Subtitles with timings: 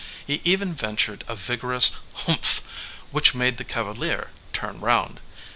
[0.25, 2.63] He even ventured a vigorous "Humph!"
[3.11, 5.19] which made the cavalier turn round.